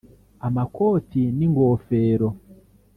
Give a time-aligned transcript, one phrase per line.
[0.47, 2.27] amakoti n’ingofero